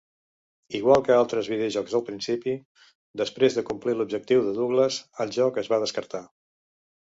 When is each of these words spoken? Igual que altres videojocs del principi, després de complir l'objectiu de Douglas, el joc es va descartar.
Igual 0.77 1.01
que 1.07 1.11
altres 1.17 1.49
videojocs 1.51 1.93
del 1.97 2.01
principi, 2.07 2.55
després 3.23 3.59
de 3.59 3.65
complir 3.69 3.95
l'objectiu 3.99 4.43
de 4.49 4.55
Douglas, 4.57 4.99
el 5.27 5.35
joc 5.37 5.61
es 5.65 5.71
va 5.75 5.81
descartar. 5.87 6.25